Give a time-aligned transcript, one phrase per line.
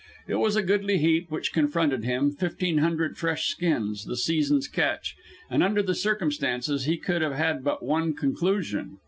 [0.27, 5.15] It was a goodly heap which confronted him fifteen hundred fresh skins, the season's catch;
[5.47, 8.97] and under the circumstances he could have had but one conclusion.